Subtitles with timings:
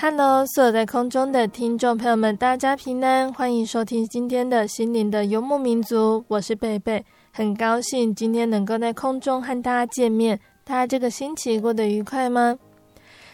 [0.00, 10.38] Hello，所有在空中的听众朋友们，大家平安，欢迎收听今天的心灵的游牧民族，我是贝贝，很高兴今天能够在空中和大家见面。
[10.62, 12.56] 大家这个星期过得愉快吗？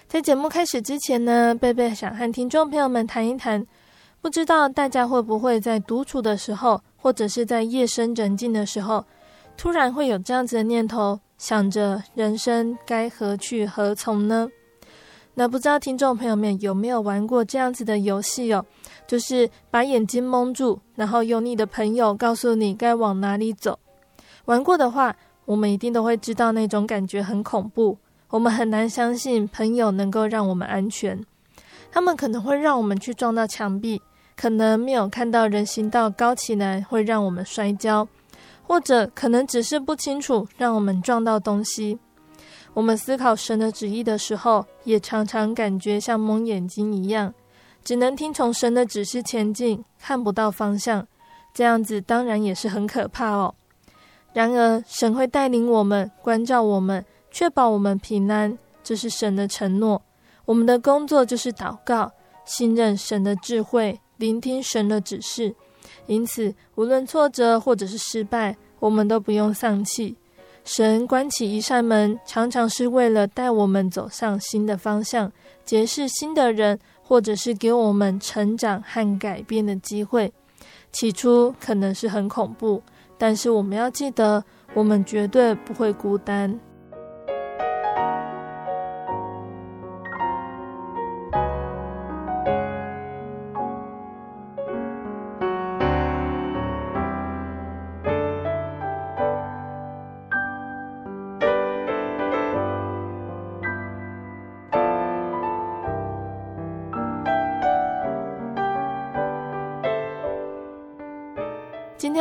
[0.09, 3.62] 在节目开始之前呢，贝贝想和听众朋友们谈一谈，
[4.22, 9.05] 不知道大家会不会在独处的时候，或者是在夜深人静的时候，
[9.59, 14.49] 突然会有这样子的念头，想着人生该何去何从呢？
[15.34, 18.65] 那不知道听众朋友们有没有玩过这样子的游戏哦？
[19.06, 23.78] 就是把眼睛蒙住，然后由你的朋友告诉你该往哪里走。
[24.45, 27.99] 玩过的话，我们一定都会知道那种感觉很恐怖。
[28.31, 31.21] 我们很难相信朋友能够让我们安全。
[31.91, 34.01] 他们可能会让我们去撞到墙壁，
[34.37, 38.06] 可能没有看到人行道高起来会让我们摔跤，
[38.62, 41.99] 或者可能只是不清楚让我们撞到东西。
[42.75, 47.33] 我们思考神的旨意的时候，也常常感觉像蒙眼睛一样，
[47.85, 51.07] 只能听从神的指示前进，看不到方向。
[51.55, 53.55] 这样子当然也是很可怕哦。
[54.33, 60.03] 然而，神会带领我们，关照我们，确保我们平安，这是神的承诺。
[60.45, 62.11] 我们的工作就是祷告，
[62.45, 65.55] 信任神的智慧，聆听神的指示。
[66.07, 70.17] 因此，无论挫折或者是失败，我们都不用丧气。
[70.65, 75.31] 神关起一扇门，常常是为了带我们走上新的方向，
[75.65, 80.33] 结识新的人，或者是给我们成长和改变的机会。
[80.91, 82.83] 起初可能是很恐怖，
[83.19, 84.43] 但是我们要记得，
[84.73, 86.59] 我们绝对不会孤单。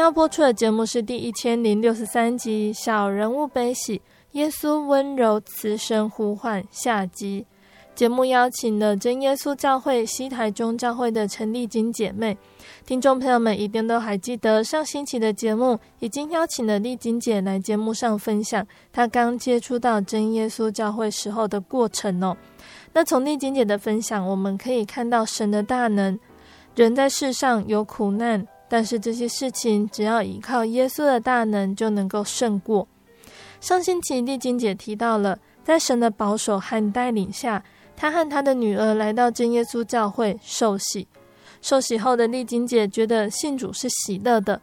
[0.03, 3.99] 要播出的节目是第一千零六十三集《小人物悲喜》，
[4.33, 7.45] 耶稣温柔慈声呼唤下集。
[7.95, 12.37] 节目邀请了真耶稣教会西台中教会的陈丽金姐妹，
[12.85, 22.35] 听众朋友们一定都还记得上星期的节目，已经邀请了丽金姐来节目上分享她刚接触到真耶稣教会时候的过程哦。
[22.91, 26.19] 那从丽金姐的分享，我们可以看到神的大能，
[26.75, 28.45] 人在世上有苦难。
[28.73, 32.87] 但是这些事情，只要依靠耶稣的大能，就能够胜过。
[33.61, 37.63] 上星期丽晶姐提到了，在神的保守和带领下，
[37.95, 41.07] 她和她的女儿来到真耶稣教会受洗。
[41.61, 44.59] 受洗后的丽晶姐觉得信主是喜乐的，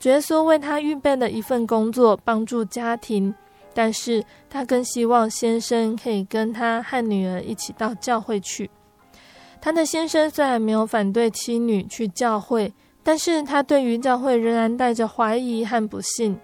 [0.00, 3.32] 主耶稣为她预备了一份工作，帮助家庭。
[3.72, 8.68] 但是她更希望先生可以跟她和女儿一起到教会去。
[9.60, 12.74] 她的先生虽然没有反对妻女去教会，
[13.04, 16.36] 但是他对于教会仍然带着怀疑和不信。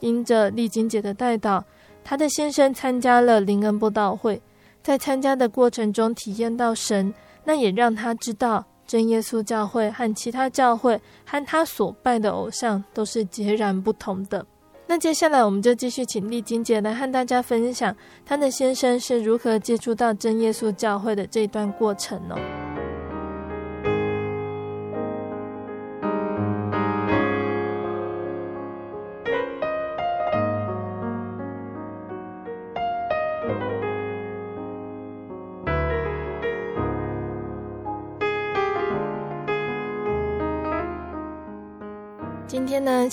[0.00, 1.64] 因着丽晶姐的带导，
[2.04, 4.40] 他的先生参加了灵恩布道会，
[4.82, 7.12] 在参加的过程中体验到神，
[7.44, 14.44] 那也让他知道真耶稣教会和其他教会和他所拜的偶像都是截然不同的。
[14.86, 17.96] 那接下来我们就继续请丽晶姐来和大家分享
[18.26, 22.63] 她的先生是如何接触到真耶稣教会的这段过程哦。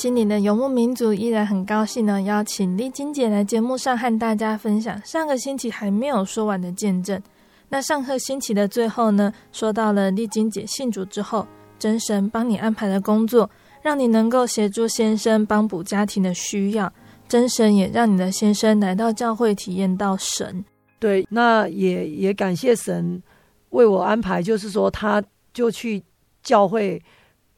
[0.01, 7.21] 心灵的游牧民族依然很高兴呢，邀请丽晶姐来节目上和大家分享上个星期还没有说完的见证。
[7.69, 11.45] 那上课星期的最后呢，说到了丽晶姐信主之后，
[11.77, 13.47] 真神帮你安排的工作，
[13.83, 16.91] 让你能够协助先生帮补家庭的需要。
[17.27, 20.65] 真神也让你的先生来到教会体验到神。
[20.97, 23.21] 对，那也也感谢神
[23.69, 26.01] 为我安排，就是说他就去
[26.41, 26.99] 教会。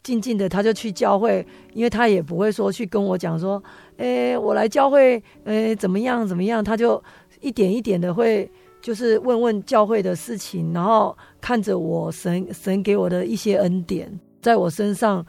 [0.03, 3.63] 静静的，他就去教会，因为他也不会说去跟我讲说，
[3.95, 7.01] 诶，我来教会，诶，怎么样怎么样，他就
[7.39, 8.51] 一点一点的会，
[8.81, 14.11] 就是问问教会的事情，然后看着我神神给我的一些恩典，
[14.41, 15.25] 在我身上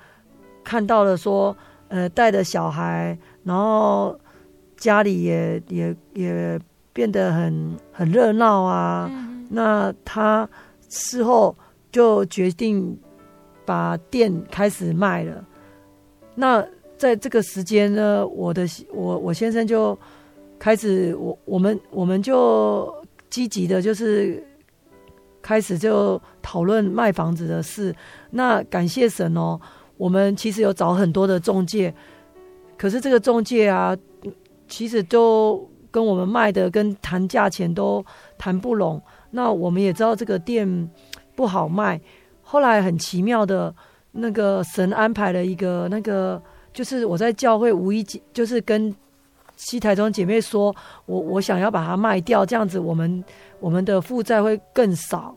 [0.64, 1.56] 看到了说，
[1.86, 4.18] 呃，带着小孩，然后
[4.76, 6.60] 家里也也也
[6.92, 10.48] 变得很很热闹啊，嗯、那他
[10.88, 11.54] 事后
[11.92, 12.98] 就决定。
[13.64, 15.44] 把店开始卖了，
[16.34, 16.64] 那
[16.96, 19.98] 在这个时间呢，我的我我先生就
[20.58, 22.92] 开始，我我们我们就
[23.28, 24.42] 积极的，就是
[25.42, 27.94] 开始就讨论卖房子的事。
[28.30, 29.60] 那感谢神哦，
[29.96, 31.92] 我们其实有找很多的中介，
[32.76, 33.96] 可是这个中介啊，
[34.68, 38.04] 其实都跟我们卖的跟谈价钱都
[38.38, 39.02] 谈不拢。
[39.30, 40.90] 那我们也知道这个店
[41.34, 42.00] 不好卖。
[42.54, 43.74] 后来很奇妙的，
[44.12, 46.40] 那个神安排了一个那个，
[46.72, 48.94] 就是我在教会无意，就是跟
[49.56, 50.72] 西台中姐妹说，
[51.04, 53.24] 我我想要把它卖掉，这样子我们
[53.58, 55.34] 我们的负债会更少，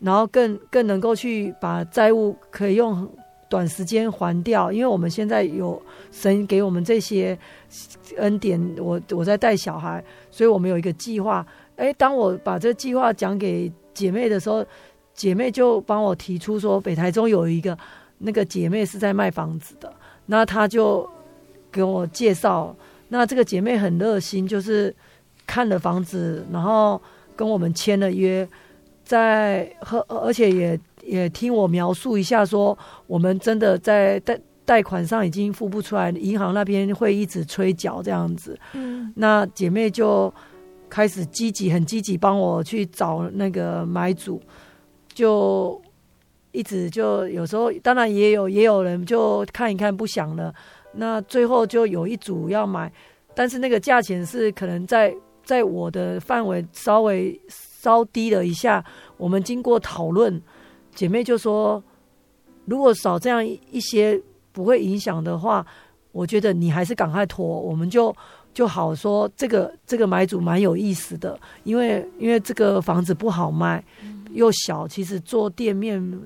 [0.00, 3.08] 然后更更能够去把债务可以用
[3.48, 5.80] 短时间还掉，因为我们现在有
[6.12, 7.38] 神给我们这些
[8.18, 11.46] 恩典，我我在带小孩，所以我们有一个计划。
[11.76, 14.62] 哎，当我把这计划讲给姐妹的时候。
[15.14, 17.76] 姐妹就帮我提出说，北台中有一个
[18.18, 19.92] 那个姐妹是在卖房子的，
[20.26, 21.08] 那她就
[21.70, 22.74] 给我介绍。
[23.08, 24.92] 那这个姐妹很热心，就是
[25.46, 27.00] 看了房子，然后
[27.36, 28.48] 跟我们签了约，
[29.04, 32.76] 在和而且也也听我描述一下，说
[33.06, 38.58] 我们真的在贷贷款上已经付不出来，银行那边会一直催缴这样子。
[38.72, 40.32] 嗯，那姐妹就
[40.88, 44.42] 开始积极，很积极帮我去找那个买主。
[45.14, 45.80] 就
[46.52, 50.54] 一直就有时候，当然也有也有人就看一看不想了，
[50.92, 52.92] 那最后就有一组要买，
[53.34, 55.14] 但是那个价钱是可能在
[55.44, 58.84] 在我的范围稍微稍低了一下。
[59.16, 60.40] 我们经过讨论，
[60.94, 61.82] 姐妹就说，
[62.66, 64.20] 如果少这样一些
[64.52, 65.64] 不会影响的话，
[66.12, 68.14] 我觉得你还是赶快拖，我们就
[68.52, 73.84] 就好说这个这个买主蛮有意思的，因为因为这个房子不好卖。
[74.34, 76.20] 又小，其实做店面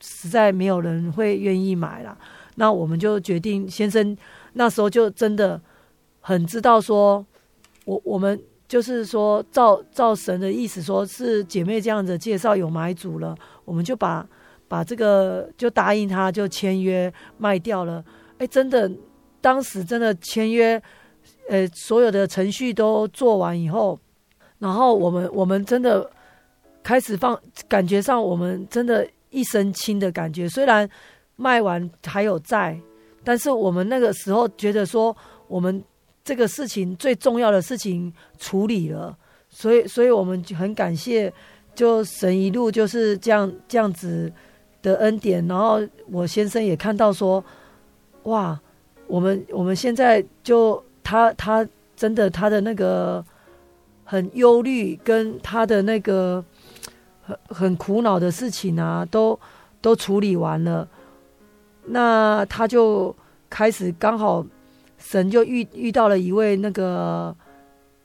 [0.00, 2.16] 实在没有人会愿意买了。
[2.56, 4.16] 那我们就决定，先生
[4.54, 5.60] 那时候就真的
[6.20, 7.24] 很知道说，
[7.84, 14.26] 我我们就是说，照照神的意思，说是姐妹这样子介绍有买主了，我们就把
[14.66, 18.02] 把这个就答应他，就签约卖掉了。
[18.38, 18.90] 哎，真的，
[19.40, 20.82] 当时真的签约，
[21.48, 23.98] 呃，所有的程序都做完以后，
[24.58, 26.10] 然后我们我们真的。
[26.82, 30.48] 开始放，感觉上我们真的一身轻的感觉。
[30.48, 30.88] 虽然
[31.36, 32.78] 卖完还有债，
[33.22, 35.14] 但是我们那个时候觉得说，
[35.46, 35.82] 我们
[36.24, 39.16] 这个事情最重要的事情处理了，
[39.50, 41.32] 所以，所以我们就很感谢，
[41.74, 44.32] 就神一路就是这样这样子
[44.82, 45.46] 的恩典。
[45.46, 47.44] 然后我先生也看到说，
[48.24, 48.58] 哇，
[49.06, 53.24] 我们我们现在就他他真的他的那个
[54.04, 56.44] 很忧虑，跟他的那个。
[57.48, 59.38] 很苦恼的事情啊，都
[59.80, 60.88] 都处理完了，
[61.86, 63.14] 那他就
[63.48, 64.44] 开始刚好
[64.98, 67.34] 神就遇遇到了一位那个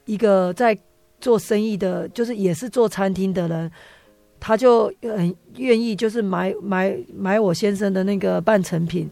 [0.05, 0.77] 一个在
[1.19, 3.71] 做生意的，就是也是做餐厅的人，
[4.39, 9.09] 他就很愿意，就是买买买我先生的那个半成品。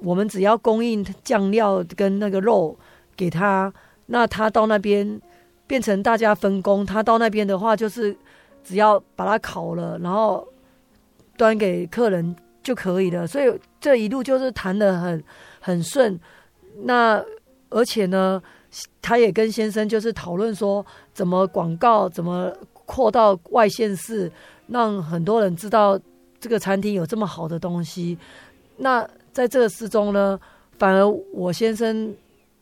[0.00, 2.76] 我们只要供应酱料跟那个肉
[3.16, 3.72] 给他，
[4.06, 5.20] 那他到那边
[5.66, 6.84] 变成大家分工。
[6.84, 8.14] 他到那边的话，就是
[8.66, 10.46] 只要把它烤了，然后
[11.36, 13.24] 端给客人就可以了。
[13.26, 15.22] 所以这一路就是谈得很
[15.60, 16.18] 很顺。
[16.82, 17.24] 那
[17.70, 18.42] 而且呢，
[19.00, 24.30] 他也跟先生就是讨论说，怎么广告，怎么扩到外县市，
[24.66, 25.98] 让很多人知道
[26.40, 28.18] 这个餐厅有这么好的东西。
[28.78, 30.38] 那在这个之中呢，
[30.78, 32.14] 反而我先生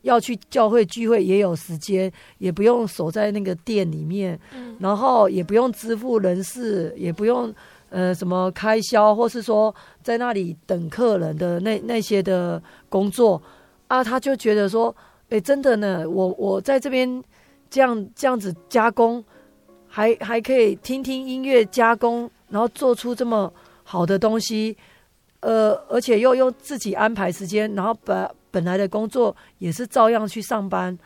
[0.05, 7.53] 要去教会聚会也有时间，也不用守在那个店里面，嗯、然后也不用支付人事，也不用
[7.89, 13.41] 呃什么开销，或是说在那里等客人的那那些的工作
[13.87, 14.95] 啊，他就觉得说，
[15.29, 17.23] 哎，真的呢，我我在这边
[17.69, 19.23] 这样这样子加工，
[19.87, 23.51] 还还可以听听音乐加工，然后做出这么
[23.83, 24.77] 好的东西。
[25.41, 30.97] 呃，而且又用自己安排时间，然后把本来的工作也是照样去上班，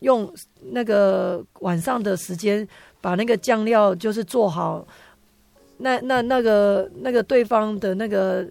[0.00, 0.30] 用
[0.70, 2.68] 那个晚上的时间
[3.00, 4.86] 把那个酱料就是做好。
[5.78, 8.46] 那那那个那个对方的那个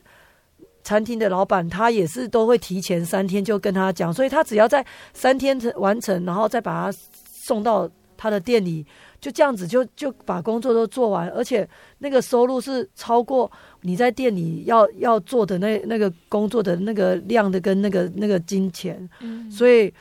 [0.83, 6.97] 餐厅的老板，他也是都会提前三天就跟他讲，所以他只要在三天完成，然后再把它
[7.31, 7.87] 送到
[8.17, 8.83] 他的店里。
[9.21, 19.93] 就这样子就就把工作都做完，而且那个收入是超过你在店里要要做的那那个工作的那个量的跟那个那个金钱，嗯，所以，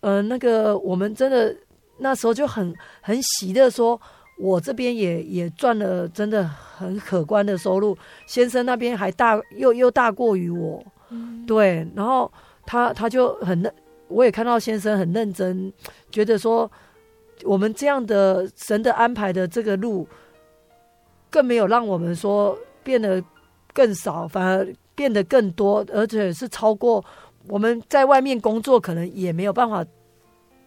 [0.00, 1.52] 呃，那个我们真的
[1.98, 4.00] 那时候就很很喜的，说
[4.38, 7.98] 我这边也也赚了真的很可观的收入，
[8.28, 12.30] 先生那边还大又又大过于我，嗯，对，然后
[12.64, 13.74] 他他就很认，
[14.06, 15.72] 我也看到先生很认真，
[16.12, 16.70] 觉得说。
[17.44, 20.06] 我们这样的神的安排的这个路，
[21.30, 23.22] 更没有让我们说变得
[23.72, 27.04] 更少，反而变得更多，而且是超过
[27.48, 29.84] 我们在外面工作可能也没有办法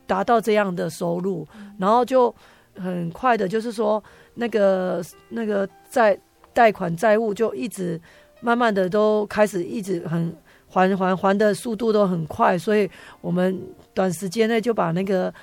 [0.05, 1.47] 达到这样的收入，
[1.79, 2.33] 然后就
[2.75, 4.03] 很快的，就是说
[4.33, 6.17] 那个那个债
[6.53, 7.99] 贷款债务就一直
[8.41, 10.35] 慢慢的都开始一直很
[10.67, 12.89] 还还还的速度都很快，所以
[13.21, 13.61] 我们
[13.93, 15.33] 短时间内就把那个。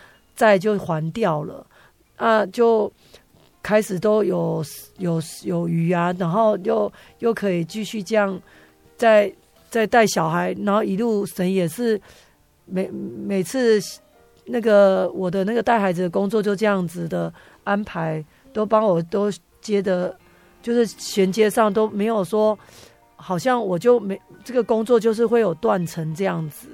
[0.43, 1.65] 债就还掉了，
[2.17, 2.91] 啊，就
[3.63, 4.61] 开始都有
[4.99, 8.41] 有有余啊，然后又又可以继续这样
[8.97, 9.33] 再
[9.71, 12.01] 再带小孩，然后一路神也是
[12.65, 13.81] 每每次
[14.47, 17.33] 那个我的那个带孩子的工作就这样子的
[17.63, 19.31] 安排，都帮我都
[19.61, 20.13] 接的，
[20.61, 22.59] 就是衔接上都没有说
[23.15, 26.67] 好像我就没这个工作就是会有断层这样子，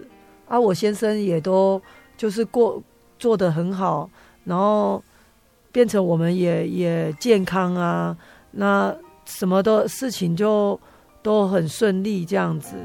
[0.49, 1.79] 啊，我先生也都
[2.17, 2.83] 就是过。
[3.19, 4.09] 做得很好，
[4.45, 5.03] 然后
[5.73, 8.17] 变成我们也也健康啊，
[8.53, 8.95] 那
[9.25, 10.79] 什么的事情就
[11.23, 12.77] 都很顺利这样子。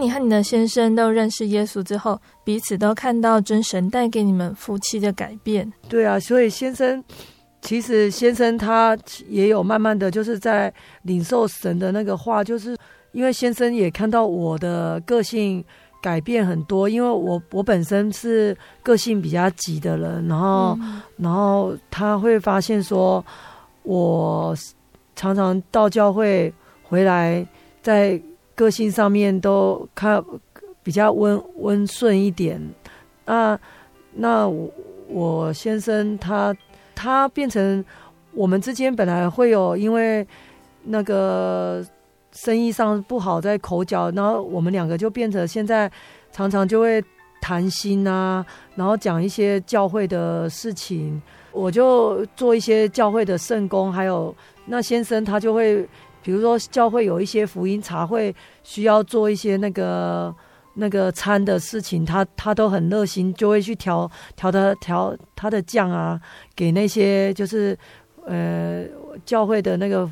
[0.00, 5.70] 当你和你的先生都认识耶稣之后，彼此都看到真神带给你们夫妻的改变。
[5.90, 7.04] 对啊，所以先生
[7.60, 8.96] 其实先生他
[9.28, 12.74] 也有慢慢的就是在领受神的那个话，就是
[13.12, 15.62] 因为先生也看到我的个性
[16.00, 23.22] 改变很多，因为我我本身是个性比较急的人，然后、嗯、然后他会发现说，
[23.82, 24.56] 我
[25.14, 26.50] 常常到教会
[26.84, 27.46] 回来
[27.82, 28.18] 在。
[28.60, 30.22] 个性上面都看
[30.82, 32.60] 比较温温顺一点，
[33.24, 33.58] 那
[34.12, 34.70] 那我
[35.08, 36.54] 我先生他
[36.94, 37.82] 他变成
[38.34, 40.26] 我们之间本来会有因为
[40.84, 41.82] 那个
[42.32, 45.90] 生意上不好在口角，然后我们两个就变成现在
[46.30, 47.02] 常常就会
[47.40, 51.18] 谈心啊，然后讲一些教会的事情，
[51.52, 54.36] 我就做一些教会的圣工，还有
[54.66, 55.88] 那先生他就会。
[56.22, 60.34] 比如说教会有一些福音茶会需要做一些那个
[60.74, 66.20] 那个餐的事情，他他都很热心，就会去调调的调他的酱啊，
[66.54, 67.76] 给那些就是
[68.24, 68.84] 呃
[69.24, 70.08] 教会的那个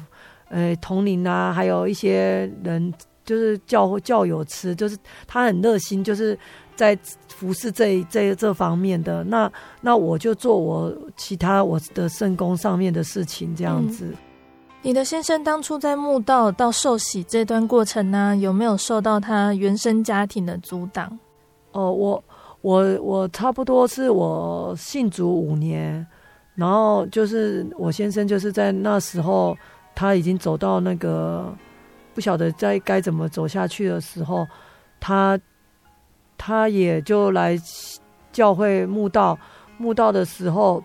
[0.49, 2.93] 呃同龄啊，还有一些人
[3.25, 4.97] 就是教教友吃，就是
[5.27, 6.37] 他很热心，就是
[6.75, 6.99] 在
[7.29, 9.23] 服侍这这这方面的。
[9.25, 9.51] 那
[9.81, 14.13] 那我就做我其他我的圣工上面的事情，这样子。
[14.81, 21.19] 你的先生当初在墓道到受洗这段过程呢，有没有受到他原生家庭的阻挡？
[21.73, 22.25] 哦，我
[22.61, 26.07] 我我差不多是我信主五年，
[26.55, 29.57] 然后就是我先生就是在那时候
[29.95, 31.53] 他已经走到那个
[32.15, 34.47] 不晓得在该怎么走下去的时候，
[35.01, 35.39] 他
[36.39, 37.59] 他也就来
[38.33, 39.37] 教会墓道，
[39.77, 40.83] 墓道的时候，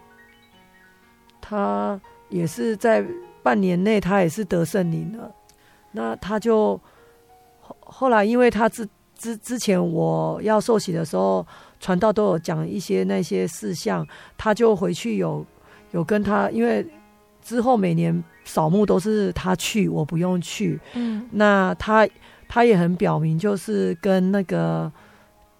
[1.39, 3.05] 他也是在
[3.43, 5.31] 半年内他也是得圣灵了，
[5.91, 6.79] 那他就
[7.59, 8.87] 后后来因为他之。
[9.15, 11.45] 之之前我要受洗的时候，
[11.79, 14.05] 传道都有讲一些那些事项，
[14.37, 15.45] 他就回去有
[15.91, 16.85] 有跟他，因为
[17.41, 20.77] 之后每年扫墓都是他去，我不用去。
[20.95, 22.05] 嗯，那他
[22.49, 24.91] 他也很表明，就是跟那个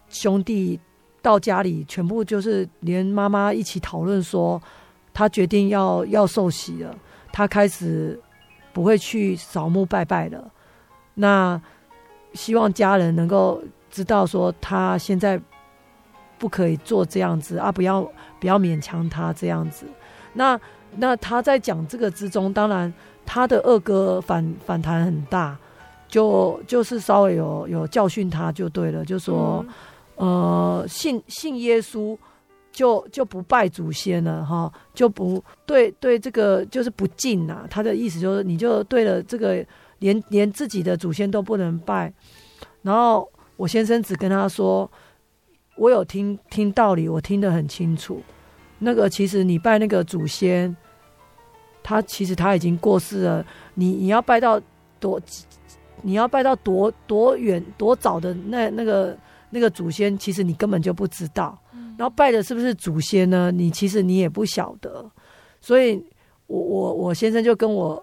[0.09, 0.77] 兄弟
[1.21, 4.61] 到家里，全部就是连妈妈一起讨论说，
[5.13, 6.93] 他决定要要受洗了，
[7.33, 8.17] 他开始
[8.71, 10.49] 不会去扫墓拜拜了。
[11.15, 11.61] 那。
[12.35, 13.61] 希望家人能够
[13.91, 15.39] 知道，说他现在
[16.39, 18.01] 不可以做这样子啊，不要
[18.39, 19.85] 不要勉强他这样子。
[20.33, 20.59] 那
[20.95, 22.91] 那他在讲这个之中，当然
[23.23, 25.55] 他的二哥反反弹很大，
[26.07, 29.63] 就就是稍微有有教训他就对了，就说、
[30.17, 32.17] 嗯、呃信信耶稣
[32.73, 37.65] 就就不拜祖先了哈，就不对对这个就是不敬呐。
[37.69, 39.65] 他的意思就是你就对了这个。
[39.99, 42.11] 连连自己的祖先都不能拜，
[42.81, 44.91] 然后我先生只跟他说
[45.77, 48.21] ：“我有听听道理，我听得很清楚。
[48.79, 50.75] 那个其实你拜那个祖先，
[51.81, 53.45] 他其实他已经过世了。
[53.75, 54.61] 你你要拜到
[54.99, 55.21] 多，
[56.01, 59.17] 你要拜到多多远多早的那那个
[59.51, 61.57] 那个祖先，其实你根本就不知道。
[61.97, 63.51] 然后拜的是不是祖先呢？
[63.51, 65.09] 你其实你也不晓得。
[65.61, 66.03] 所以
[66.47, 68.01] 我我我先生就跟我。”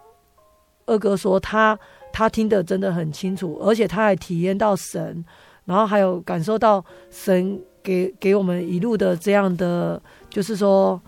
[0.87, 1.78] 二哥说他
[2.12, 5.25] 他听得真的很清楚，而且他还体验到神，
[5.64, 11.00] 然后还有感受到神给给我们一路的这样的，就是说，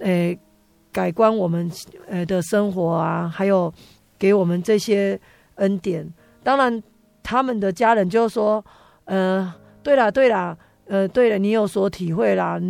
[0.00, 0.36] 诶，
[0.90, 1.70] 改观我们
[2.08, 3.72] 呃的生活啊，还有
[4.18, 5.20] 给我们这些
[5.56, 6.12] 恩典。
[6.42, 6.82] 当然，
[7.22, 8.64] 他们的家人就说，
[9.04, 12.60] 呃，对啦对啦，呃，对了，你有所体会啦，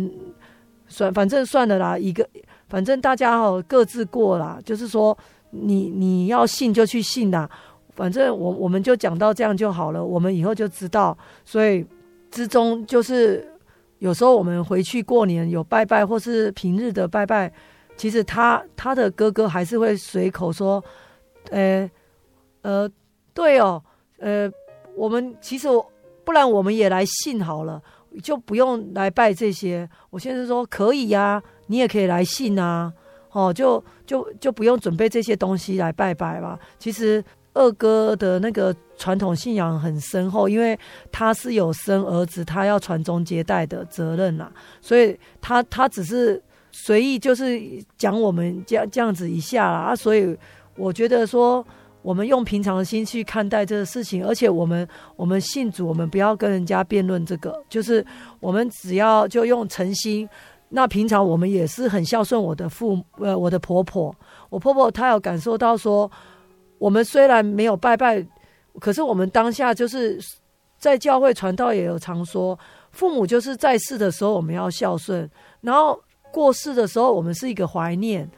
[0.87, 2.27] 算反正算了啦，一个
[2.67, 5.17] 反正大家好各自过啦，就是说。
[5.51, 7.49] 你你要信就去信呐，
[7.95, 11.17] 反正我我们就讲到这样就好了，我们以后就知道。
[11.43, 11.83] 所以
[12.29, 13.51] 之中就是
[13.97, 17.51] 有时候我们回去过年有拜拜，或是平日的拜拜，
[17.97, 20.83] 其实他他的哥哥还是会随口说，
[21.49, 21.89] 呃
[22.61, 22.87] 呃，
[23.33, 23.83] 对哦，
[24.19, 24.47] 呃，
[24.95, 25.67] 我们其实
[26.23, 27.81] 不然我们也来信好了，
[28.21, 29.89] 就不用来拜这些。
[30.09, 32.91] 我现在说可以呀，你也可以来信啊。
[33.31, 36.57] 哦，就就就不用准备这些东西来拜拜吧。
[36.79, 40.77] 其实二哥的那个传统信仰很深厚，因为
[41.11, 46.41] 他是有生儿子，他要传宗接代的责任啦，所以他他只是
[46.71, 47.61] 随意就是
[47.97, 49.95] 讲我们这样这样子一下啦。
[49.95, 50.35] 所以
[50.75, 51.63] 我觉得说，
[52.01, 58.05] 我们用平常的心去看待这个事情，而且我们我们信主，我们不要跟人家辩论这个，就是
[58.39, 60.27] 我们只要就用诚心。
[60.71, 64.15] 那平常我们也是很孝顺我的父呃，我的婆婆，
[64.51, 66.09] 我婆婆她有感受到说，
[66.77, 68.23] 我们虽然没有拜拜，
[68.79, 70.19] 可是我们当下就是
[70.77, 72.57] 在教会传道也有常说，
[72.91, 75.27] 父母就是在世的时候我们要孝顺，
[75.61, 75.99] 然后
[76.31, 78.29] 过世的时候我们是一个怀念，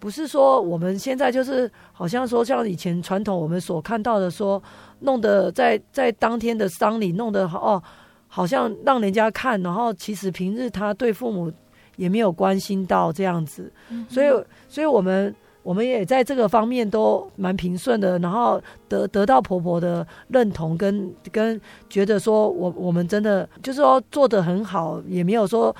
[0.00, 4.60] 不是说我们现在就是好像说像以前传统我们所看到的说，
[5.00, 7.82] 弄得在在当天的丧礼弄得好哦，
[8.26, 11.52] 好像让人家看，然后其实平日他对父母。
[11.96, 13.70] 也没有关心到这样子，
[14.08, 18.58] 所以，所以我们我们也在这个方面都蛮平顺的，然后
[18.88, 21.60] 得得到婆婆的认同跟跟
[21.90, 25.76] 觉得说我我们真的就是说做得很好，也没有说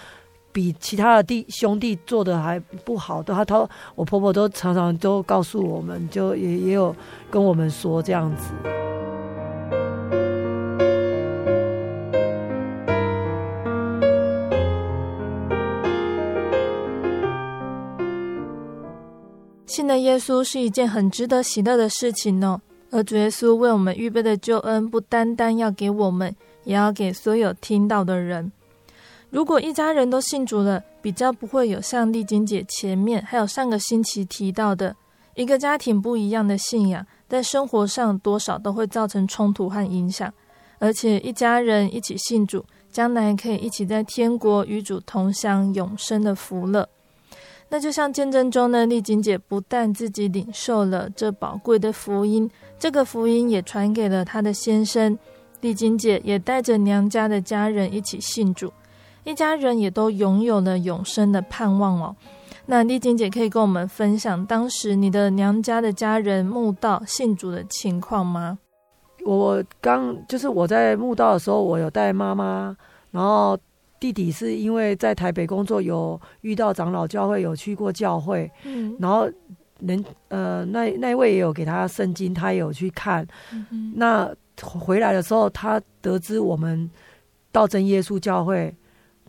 [0.52, 6.94] 比其他的弟兄弟做的还不好的，他他我婆婆都常常都告诉我们，就也也有
[7.30, 8.52] 跟我们说这样子。
[19.66, 22.60] 信的耶稣是一件很值得喜乐的事情哦，
[22.90, 26.34] 而主耶稣为我们预备的救恩，不单单要给我们，
[26.64, 28.50] 也要给所有听到的人。
[29.30, 34.94] 如果一家人都信主了，比较不会有像丽晶姐前面还有上个星期提到的，
[35.34, 40.32] 一个家庭不一样的信仰，在生活上多少都会造成冲突和影响。
[40.80, 46.88] 而且一家人一起信主，将来可以一起在天国与主同享永生的福乐。
[47.68, 55.16] 那就像见证中呢，丽晶姐不但自己领受了这宝贵的福音，这个福音也传给了她的先生，
[55.60, 58.72] 丽晶姐也带着娘家的家人一起信主，
[59.24, 62.14] 一家人也都拥有了永生的盼望哦。
[62.66, 68.58] 那丽晶姐可以跟我们分享当时你的娘家的家人墓道信主的情况吗？
[69.24, 72.74] 我刚就是我在墓道的时候，我有带妈妈，
[73.10, 73.58] 然后
[73.98, 79.28] 弟弟是因为在台北工作，有遇到长老教会，有去过教会，嗯，然后
[79.80, 86.88] 人呃那那位也有给他圣经，他也有去看，嗯，那回来的时候，他得知我们
[87.52, 88.74] 道真耶稣教会，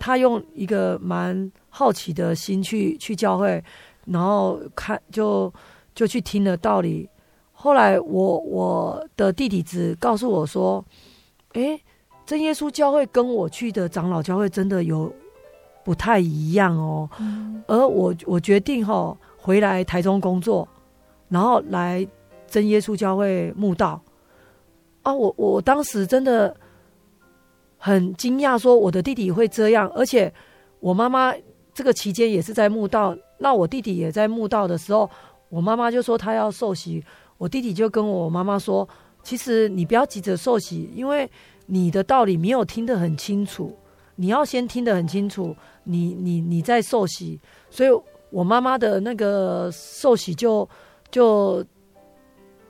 [0.01, 3.63] 他用一个蛮好奇的心去去教会，
[4.07, 5.53] 然后看就
[5.93, 7.07] 就去听了道理。
[7.51, 10.83] 后来我我的弟弟子告诉我说
[11.53, 11.79] ：“诶，
[12.25, 15.13] 真耶稣教会跟我去的长老教会真的有
[15.83, 17.07] 不太一样哦。”
[17.67, 20.67] 而我我决定哈、哦、回来台中工作，
[21.29, 22.05] 然后来
[22.47, 24.01] 真耶稣教会慕道。
[25.03, 26.55] 啊，我我当时真的
[27.83, 30.31] 很惊讶，说我的弟弟会这样，而且
[30.79, 31.33] 我妈妈
[31.73, 33.17] 这个期间也是在墓道。
[33.39, 35.09] 那我弟弟也在墓道的时候，
[35.49, 37.03] 我妈妈就说他要受洗。
[37.39, 38.87] 我弟弟就跟我妈妈说
[39.23, 41.27] ：“其实你不要急着受洗，因为
[41.65, 43.75] 你的道理没有听得很清楚，
[44.15, 47.39] 你要先听得很清楚，你你你再受洗。”
[47.71, 47.89] 所以，
[48.29, 50.69] 我妈妈的那个受洗就
[51.09, 51.65] 就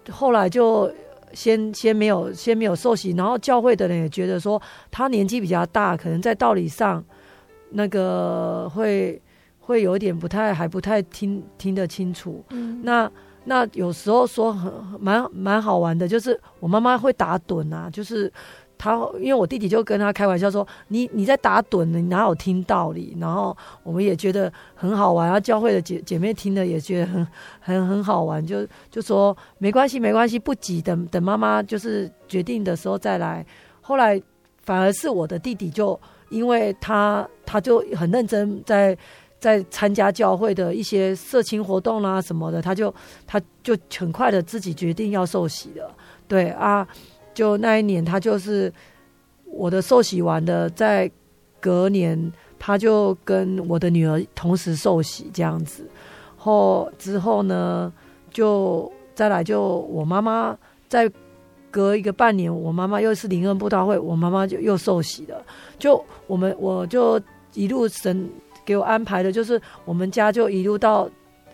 [0.09, 0.89] 后来就
[1.33, 7.03] 先先没有先没有受洗，然后教会的人也觉得说他年纪比较大，可能在道理上
[7.71, 9.21] 那个会
[9.59, 12.43] 会有一点不太还不太听听得清楚。
[12.49, 13.11] 嗯，那。
[13.43, 18.31] 那有时候说很蛮蛮好玩的，就是我妈妈会打盹啊，就是
[18.83, 23.15] 他因为我弟弟就跟他开玩笑说，你你在打盹呢，你哪有听道理？
[23.21, 27.27] 然后我们也觉得很好玩，然后教会的姐姐妹听了也觉得很
[27.61, 33.45] 很很好玩，就就说没关系没关系，不急，等等妈妈就是决定的时候再来。
[33.81, 34.19] 后来
[34.63, 38.97] 反而是我的弟弟就因为他他就很认真在。
[39.41, 42.93] 在参加教会的一些社情活动啦、啊、什么的，他就
[43.25, 45.91] 他就很快的自己决定要受洗了。
[46.27, 46.87] 对啊，
[47.33, 48.71] 就那一年他就是
[49.45, 51.09] 我的受洗完的，在
[51.59, 55.87] 隔年他就跟我的女儿同时受洗这样子。
[56.37, 57.91] 后之后呢，
[58.31, 61.11] 就再来就我妈妈再
[61.69, 65.43] 隔一个半年，我妈妈又是灵恩布道会，我妈妈就又受洗了。
[65.79, 67.21] 就我们我就
[67.53, 68.29] 一路神。
[68.63, 71.09] 给我安排的就是，我们家就一路到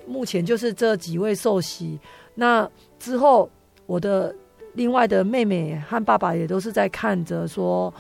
[0.06, 1.98] 目前就是这几位受洗。
[2.36, 3.50] 那之后，
[3.86, 4.36] 我的
[4.78, 7.92] 另外的妹妹和爸爸也都是在看着说，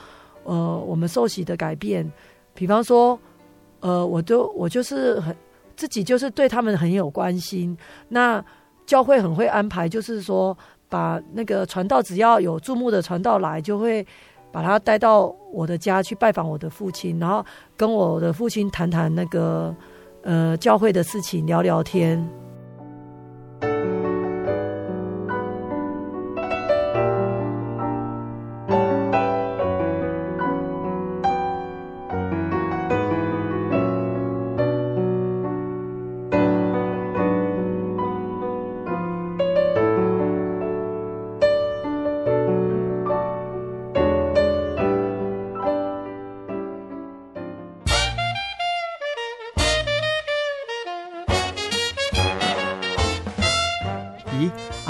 [0.43, 2.09] 呃，我们受洗的改变。
[2.53, 3.19] 比方说，
[3.81, 5.35] 呃，我都我就是很
[5.75, 7.75] 自己就是对他们很有关心。
[8.07, 8.43] 那
[8.85, 14.05] 教会很会安排，就是说把那个传道只要有注目的传道来，就会。
[14.49, 19.75] 把他带到我的家去拜访我的父亲，然后跟我的父亲谈谈那个
[20.23, 22.17] 呃教会的事情，聊聊天。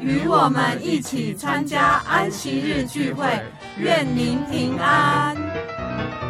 [0.00, 3.26] 与我们一起参加安息日聚会。
[3.78, 6.29] 愿您平安。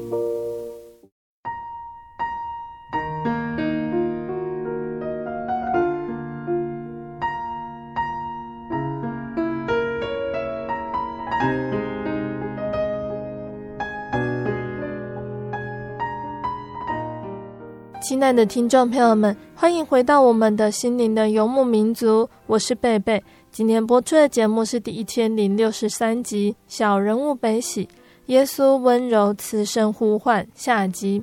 [18.35, 23.21] 的听众朋友们，欢迎回到我们的心灵的游牧民族，我是贝贝。
[23.51, 27.85] 今天播出的节目是第一千零六十三集《小人物悲喜》，
[28.27, 31.21] 耶稣温柔慈声呼唤下集。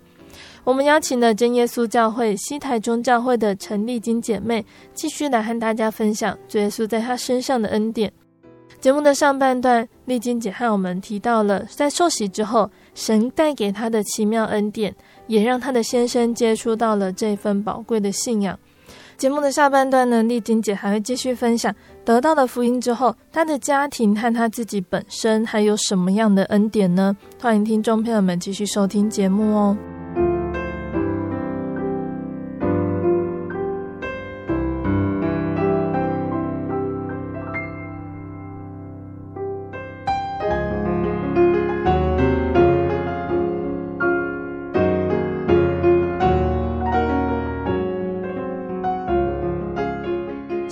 [0.64, 8.12] 我们邀请了真耶稣教会西台中教会的陈丽金姐妹，继续来和大家分享主耶稣在她身上的恩典。
[8.81, 14.94] 节目的上半段，丽金姐和我们提到了在受洗之后，神带给她的奇妙恩典。
[15.29, 18.59] 也让她的先生接触到了这份宝贵的信仰。
[19.17, 27.17] 节目的下半段呢，丽晶姐还会继续分享得到了福音之后，她的家庭和她自己本身还有什么样的恩典呢？
[27.41, 29.77] 欢迎听众朋友们继续收听节目哦。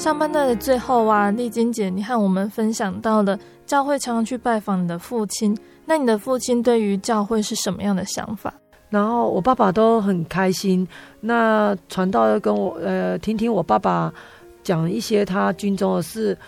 [0.06, 5.52] 上半段的最后啊，丽晶姐，你和我们分享到了教会常常去拜访你的父亲，
[5.84, 8.54] 那你的父亲对于教会是什么样的想法？
[8.88, 10.86] 然后我爸爸都很开心。
[11.20, 14.14] 那传道要跟我呃，听听我爸爸
[14.62, 16.38] 讲一些他军中的事，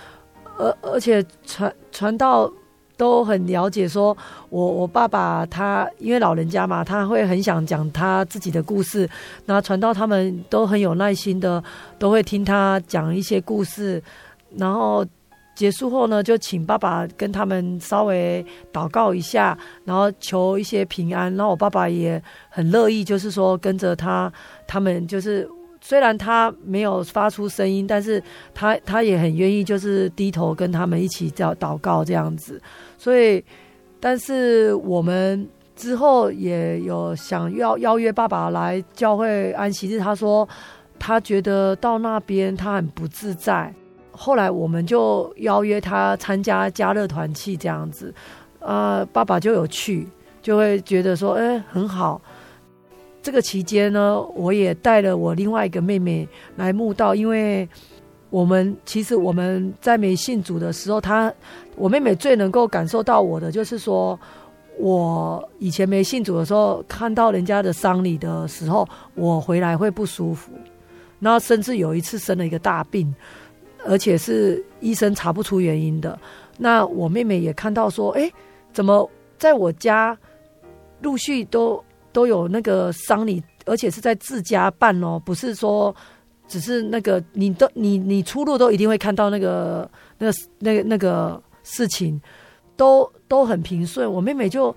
[0.57, 2.49] 而而且传传道。
[2.99, 4.15] 都很了解，说
[4.51, 9.09] 我我爸爸他因为老人家嘛，他会很想讲他自己的故事。
[9.47, 11.63] 那传到他们都很有耐心的，
[11.99, 14.03] 都会听他讲一些故事。
[14.57, 15.07] 然后
[15.55, 21.35] 结束后呢，就请爸爸跟他们稍微祷告一下，然后求一些平安。
[21.37, 24.31] 然后我爸爸也很乐意，就是说跟着他，
[24.67, 25.49] 他们就是。
[25.81, 28.21] 虽然他没有发出声音，但是
[28.53, 32.61] 他他也很愿意，就是低头跟他们一起叫祷告这样子。
[32.99, 33.43] 所以，
[34.01, 40.47] 但是我们之后也有想要邀约爸爸来教会安息日，他说
[40.99, 43.73] 他觉得到那边他很不自在。
[44.11, 48.13] 后来我们就邀约他参加加热团契这样子，
[48.59, 50.09] 啊、呃，爸爸就有去，
[50.43, 52.21] 就会觉得说，哎，很好。
[53.23, 57.69] 这个期间呢，我也带了我另外一个妹妹来慕道，因为
[58.31, 61.33] 我们其实我们在没信主的时候，她
[61.79, 64.19] 我妹妹最能够感受到我的，就是说
[64.79, 70.53] 我以前没信主的时候，看到人家的丧礼的时候，我回来会不舒服，
[71.21, 73.15] 然后甚至有一次生了一个大病，
[73.87, 76.19] 而且是医生查不出原因的。
[76.57, 78.31] 那我妹妹也看到说，哎，
[78.73, 80.17] 怎么在我家
[81.01, 85.95] 陆续都都有那个丧礼，而且是在自家办哦，不是说
[86.49, 89.89] 只是那个你都你你出入都一定会看到那个
[90.19, 92.21] 那个那个那个事情，
[92.77, 94.11] 都都很平顺。
[94.11, 94.75] 我妹妹就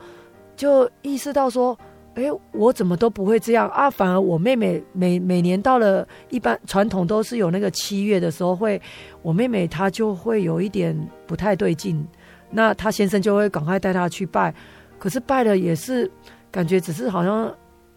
[0.58, 1.78] 就意识到说，
[2.16, 3.90] 哎，我怎么都不会这样啊？
[3.90, 8.80] 反而我妹妹每每年到了一般传统都是有那个七月的时候会，
[9.22, 12.06] 我妹妹她就会有一点不太对劲，
[12.50, 14.54] 那她先生就会赶快带她去拜，
[15.00, 16.12] 可是拜了也是
[16.52, 17.50] 感觉只是好像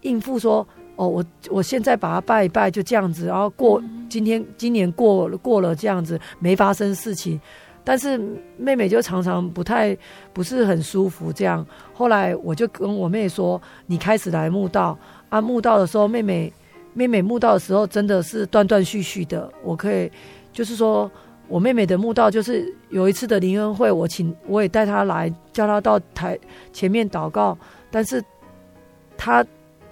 [0.02, 7.40] 应付说，哦，我我现在把它拜一拜就这样子，然后过今天今年过过了这样子没发生事情。
[7.87, 8.18] 但是
[8.57, 9.94] 妹妹就常常不太
[10.33, 11.64] 不是很舒服，这样。
[11.92, 15.38] 后来我就跟我妹说：“你开始来慕道啊！
[15.38, 16.51] 慕道的时候，妹妹
[16.94, 19.53] 妹妹慕道的时候真的是断断续续的。
[19.62, 20.11] 我可以
[20.51, 21.11] 就是说
[21.47, 26.38] 我妹妹的慕道，就是有一次的灵恩会，我请我也带她来，叫她到台
[26.73, 27.57] 前面祷告。
[27.90, 28.25] 但是
[29.18, 29.44] 她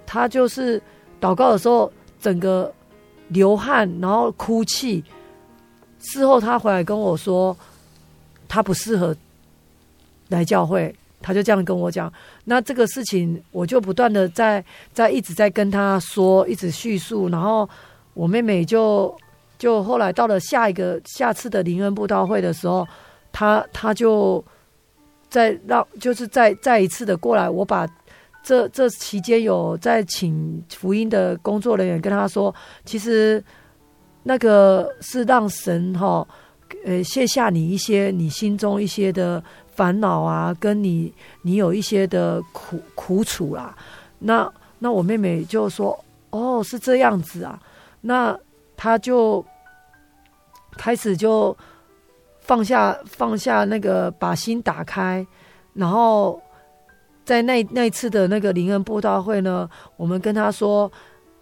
[0.03, 0.81] 她就是
[1.21, 2.73] 祷告的时候，整个
[3.27, 5.03] 流汗，然后哭泣。
[5.99, 7.55] 事后她回来跟我说。”
[8.53, 9.17] 他不适合
[10.29, 12.13] 来教会，他就这样跟我讲。
[12.45, 14.63] 那这个事情，我就不断的在
[14.93, 17.27] 在一直在跟他说，一直叙述。
[17.29, 17.67] 然后
[18.13, 19.11] 我妹妹就
[19.57, 22.87] 就后来到了下一个下次的灵恩布道会的时候，
[23.31, 24.45] 他他就
[25.31, 27.49] 再让就是再再一次的过来。
[27.49, 27.87] 我把
[28.43, 32.53] 这这期间有在请福音的工作人员跟他说，
[32.85, 33.43] 其实
[34.21, 36.23] 那个是让神哈。
[36.85, 39.41] 呃，卸下你一些你心中一些的
[39.73, 43.73] 烦恼啊，跟你你有一些的苦苦楚啦。
[44.19, 45.97] 那那我妹妹就说
[46.31, 47.57] ：“哦，是这样子啊。”
[48.01, 48.37] 那
[48.75, 49.43] 她就
[50.77, 51.55] 开始就
[52.41, 55.25] 放下放下那个把心打开，
[55.73, 56.41] 然后
[57.23, 60.91] 在那那次的那个灵恩布道会呢，我们跟她说：“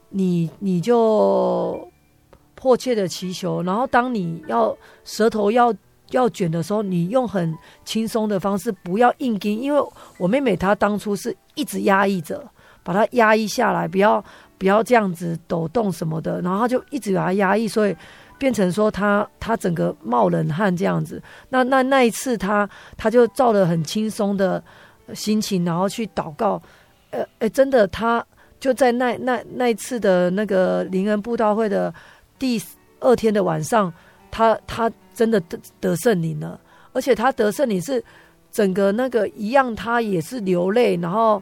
[0.10, 1.86] 你你就。”
[2.62, 5.74] 迫切的祈求，然后当你要舌头要
[6.12, 7.52] 要卷的时候，你用很
[7.84, 9.52] 轻松的方式，不要硬撑。
[9.52, 9.82] 因为
[10.20, 12.48] 我妹妹她当初是一直压抑着，
[12.84, 14.24] 把她压抑下来，不要
[14.60, 17.96] 不要这样子抖动什么的，然后她就一直把她压抑，所以
[18.38, 21.20] 变成说她她整个冒冷汗这样子。
[21.50, 24.64] 那那那一次她她就照了很轻松的
[25.16, 26.62] 心情，然后去祷告。
[27.10, 28.24] 呃，哎，真的，她
[28.60, 31.92] 就在那那那一次的那个灵恩布道会的。
[32.42, 32.60] 第
[33.00, 33.94] 二天的晚上，
[34.32, 36.60] 他他真的得得圣灵了，
[36.92, 38.04] 而且他得圣灵是
[38.52, 41.40] 整个那个一样，他也是流泪，然后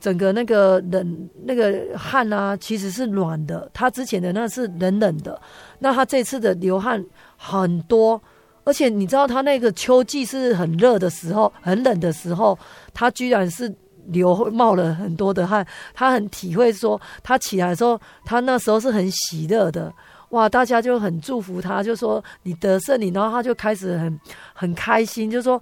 [0.00, 3.68] 整个那个冷那个汗啊，其实是暖的。
[3.74, 5.40] 他之前的那是冷冷的，
[5.80, 7.04] 那他这次的流汗
[7.36, 8.22] 很多，
[8.62, 12.56] 而且你知道他那个秋季是很热的时候，很冷的时候，
[12.94, 13.74] 他居然是
[14.06, 15.66] 流冒了很多的汗。
[15.92, 19.92] 他很体会说，他起来的时候，他那时候是很喜乐的。
[20.30, 20.48] 哇！
[20.48, 24.20] 大家就很祝福他，就说你得胜，你，然后他就开始很
[24.52, 25.60] 很开心，就说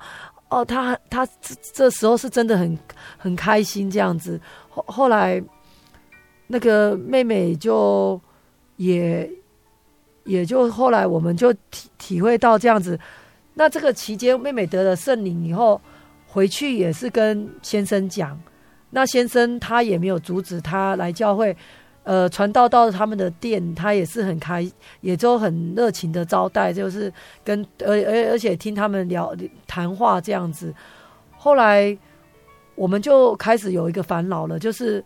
[0.50, 1.26] 哦，他他
[1.72, 2.78] 这时候是真的很
[3.16, 4.38] 很开心这样子。
[4.68, 5.42] 后后来
[6.46, 8.20] 那个妹妹就
[8.76, 9.30] 也
[10.24, 12.98] 也就后来我们就体体会到这样子。
[13.54, 15.80] 那这个期间，妹妹得了圣灵以后，
[16.26, 18.38] 回去也是跟先生讲，
[18.90, 21.56] 那先生他也没有阻止他来教会。
[22.08, 24.66] 呃，传道到他们的店，他也是很开，
[25.02, 27.12] 也都很热情的招待，就是
[27.44, 30.74] 跟而而而且听他们聊谈话这样子。
[31.36, 31.94] 后来
[32.76, 35.04] 我们就开始有一个烦恼了，就是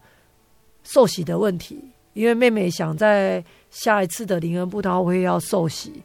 [0.84, 1.76] 受洗的问题，
[2.12, 6.05] 因为妹妹想在下一次的灵恩布道会要受洗。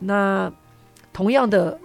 [0.00, 0.52] 那
[1.14, 1.78] 同样的，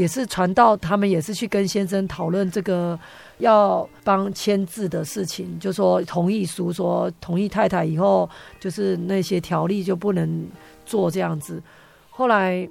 [0.00, 2.98] 也是传道，他们也是去跟先生讨论这个。
[3.40, 8.28] 要帮签字的事情，就说同意书，说同意太太以后
[8.58, 10.46] 就是那些条例就不能
[10.84, 11.62] 做这样子。
[12.10, 12.68] 后来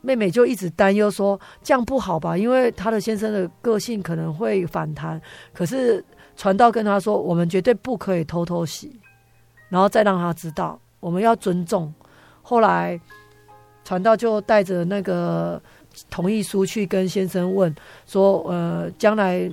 [0.00, 5.20] 妹妹就一直担忧说这样不好吧，因为她的先生的个性可能会反弹。
[5.52, 6.02] 可是
[6.34, 8.98] 传道跟她说，我们绝对不可以偷偷洗，
[9.68, 11.92] 然后再让她知道我们要尊重。
[12.40, 12.98] 后来
[13.84, 15.60] 传道就带着那个
[16.10, 17.74] 同意书去跟先生问
[18.06, 19.50] 说，呃，将来。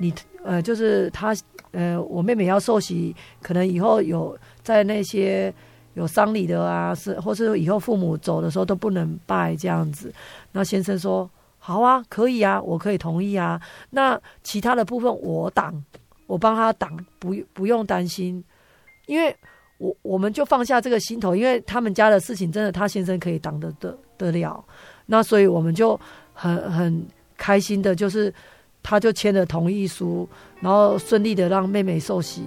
[0.00, 1.34] 你呃，就是他
[1.72, 5.52] 呃，我妹妹要受洗，可能以后有在那些
[5.94, 10.14] 有丧礼的啊，是或是以后父母走的时候都不能拜这样子。
[10.52, 11.28] 那先生说
[11.58, 13.60] 好啊，可以啊，我可以同意啊。
[13.90, 15.74] 那其他的部分我挡，
[16.28, 18.40] 我帮他挡，不不用担心，
[19.06, 19.36] 因为
[19.78, 24.64] 我我们就放下这个心头，因为他们家的事情真的他先生可以挡得得得了。
[25.08, 25.98] 那所以我们就
[26.32, 27.06] 很很
[27.36, 28.32] 开心的，就是。
[28.80, 30.26] 他就签了同意书，
[30.60, 32.44] 然后顺利的让妹妹受洗。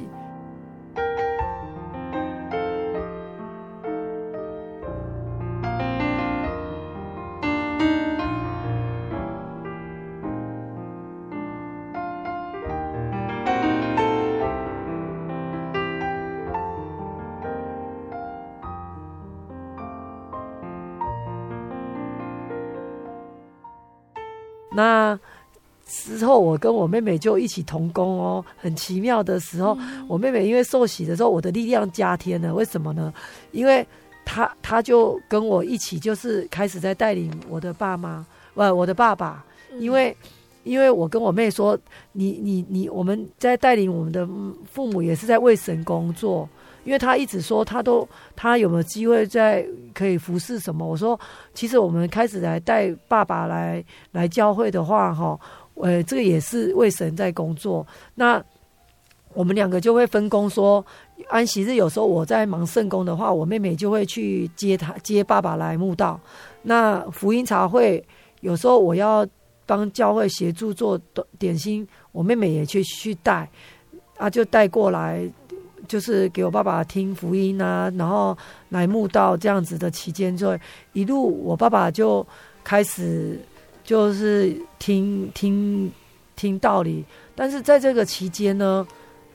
[24.73, 25.19] 那。
[25.93, 32.53] 之后，我跟我妹妹就一起同工哦，很奇妙的时候，我妹妹因为受洗的时候，我的力量加添了。
[32.53, 33.13] 为什么呢？
[33.51, 33.85] 因为
[34.23, 39.43] 她她就跟我一起，就是开始在带领我的爸妈，呃，我的爸爸。
[39.79, 40.15] 因为
[40.63, 41.77] 因为我跟我妹说，
[42.13, 44.25] 你你你，我们在带领我们的
[44.71, 46.47] 父母，也是在为神工作。
[46.83, 50.87] 因为他一直说，他都他有没有机会在可以服侍什么？
[50.87, 51.19] 我说，
[51.53, 55.39] 其实我们开始来带爸爸来来教会的话，哈。
[55.75, 57.87] 呃，这个也是为神在工作。
[58.13, 58.43] 那
[59.33, 60.85] 我们两个就会分工说，
[61.29, 66.19] 安息日有时候我在忙圣工的话，我妹妹就会去接他接爸爸来墓道。
[66.61, 68.03] 那福音茶会
[68.41, 69.25] 有时候我要
[69.65, 70.99] 帮教会协助做
[71.39, 73.49] 点心，我妹妹也去去带
[74.17, 75.27] 啊，就带过来，
[75.91, 78.37] 就是给我爸爸听福音啊，然后
[78.69, 80.57] 来慕道这样子的期间，就
[80.93, 82.25] 一路我爸爸就
[82.63, 83.37] 开始。
[83.83, 85.91] 就是听听
[86.35, 87.03] 听道理，
[87.35, 88.87] 但是在这个期间呢，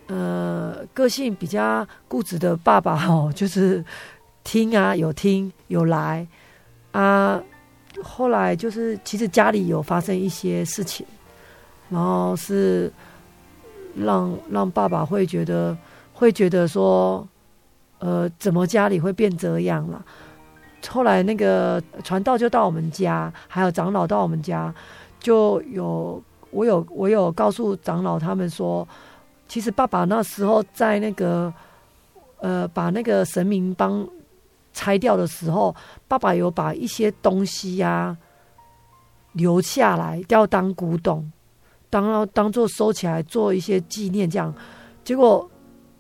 [0.06, 3.84] 呃，个性比较固执的爸爸哦，就是
[4.44, 6.26] 听啊，有听有来
[6.92, 7.42] 啊。
[8.00, 11.04] 后来就是其实家里有发生一些事情，
[11.90, 12.90] 然后是
[13.96, 15.76] 让让爸爸会觉得
[16.18, 17.28] 会觉得说，
[17.98, 20.02] 呃，怎么家里会变这样了？
[20.88, 24.74] 后来那个传道就到我们家，还有长老到我们家，
[25.20, 28.88] 就有我有我有告诉长老他们说，
[29.46, 31.52] 其实爸爸那时候在那个
[32.38, 34.08] 呃把那个神明帮
[34.72, 35.74] 拆掉的时候，
[36.08, 38.16] 爸爸有把一些东西呀、
[39.32, 41.30] 留下来，要当古董，
[41.90, 44.54] 当当做收起来做一些纪念这样，
[45.04, 45.46] 结果。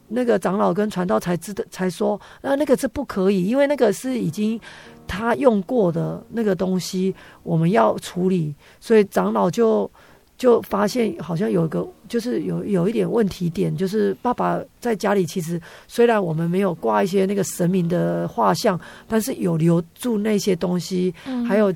[0.08, 4.60] 那个长老跟传道才知道，才说，那那个是不可以，因为那个是已经
[5.06, 9.90] 他用过的那个东西，我们要处理，所以长老就
[10.38, 21.74] 就发现好像有一个，就是有有一点问题点，就是爸爸在家里其实虽然我们没有挂一些那个神明的画像，但是有留住那些东西，嗯、还有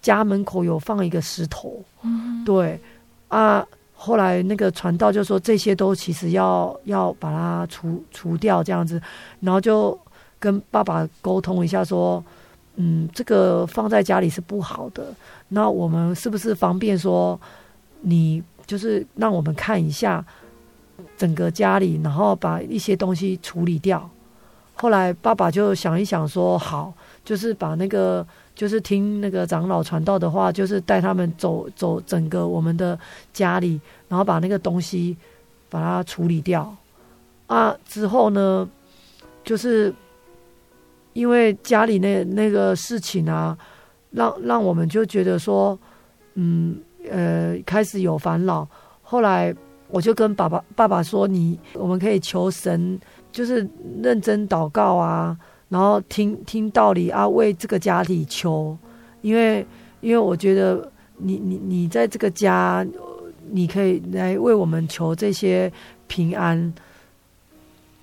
[0.00, 2.80] 家门口有放一个石头，嗯、对。
[3.28, 3.66] 啊。
[3.98, 9.00] 后来那个传道就说，这些都其实要要把它除除掉这样子，
[9.40, 9.98] 然后就
[10.38, 12.22] 跟爸爸沟通一下说，
[12.76, 15.06] 嗯，这个放在家里是不好的。
[15.48, 17.40] 那我们是不是方便说，
[18.02, 20.24] 你就是让我们看一下
[21.16, 24.08] 整个家里，然后把一些东西处理掉。
[24.74, 26.92] 后来爸爸就想一想说，好，
[27.24, 28.24] 就是把那个。
[28.56, 32.98] 就是听那个长老传道的话，就是带他们走走整个我们的
[33.34, 33.78] 家里，
[34.08, 35.14] 然后把那个东西
[35.68, 36.74] 把它处理掉
[37.46, 37.76] 啊。
[37.86, 38.66] 之后呢，
[39.44, 39.92] 就是
[41.12, 43.56] 因为家里那那个事情啊，
[44.10, 45.78] 让让我们就觉得说，
[46.34, 46.80] 嗯
[47.10, 48.66] 呃，开始有烦恼。
[49.02, 49.54] 后来
[49.88, 52.98] 我就跟爸爸爸爸说你，我们可以求神，
[53.30, 53.68] 就是
[54.02, 55.36] 认真祷告啊。
[55.68, 58.78] 然后听听道理啊，为这个家里求，
[59.20, 59.66] 因为
[60.00, 62.86] 因为我觉得你你你在这个家，
[63.50, 65.72] 你可以来为我们求这些
[66.06, 66.72] 平安。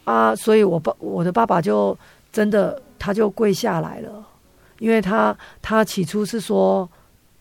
[0.04, 1.98] 啊，所以我爸我的爸爸就
[2.34, 4.28] 真的他就跪下来了，
[4.80, 6.90] 因为他他起初是说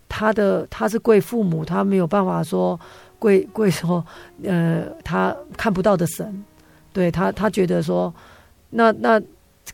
[0.09, 2.79] 他的他是跪父母，他没有办法说
[3.19, 4.05] 跪跪说
[4.45, 6.45] 呃他看不到的神，
[6.93, 8.15] 对他他觉得说
[8.71, 9.21] 那那。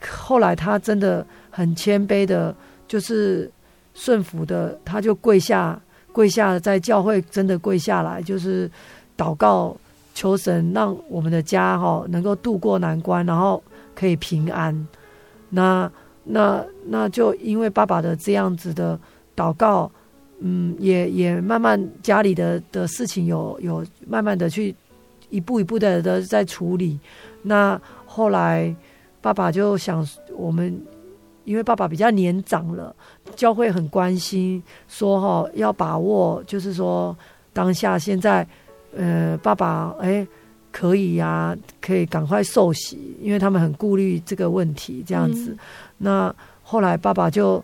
[0.09, 2.55] 后来他真的很谦卑的，
[2.87, 3.51] 就是
[3.95, 5.81] 顺服的，他就跪下，
[6.13, 8.71] 跪下在教会真的跪下来，就是
[9.17, 9.77] 祷告
[10.15, 13.63] 求神，让我们的家哈能够度过难关，然后
[13.95, 14.87] 可以平安。
[15.51, 15.91] 那
[16.25, 18.99] 那那就因为爸爸的这样子的
[19.35, 19.91] 祷告，
[20.41, 24.75] 嗯，也也慢慢家里的的事情有有慢慢的去
[25.31, 27.01] 一步一步的的在处理。
[27.43, 28.75] 那后来
[29.21, 30.07] 爸爸就想
[30.37, 30.81] 我们，
[31.45, 32.95] 因为爸爸比较年长了，
[33.37, 37.17] 教会很关心，说哈要把握，就是说
[37.53, 38.47] 当下现在，
[38.97, 40.27] 呃，爸爸哎
[40.71, 45.51] 可以呀、啊，可以赶快受洗，因为他们很顾虑这个问题，这样子。
[45.53, 45.59] 嗯、
[45.99, 47.63] 那后来爸爸就。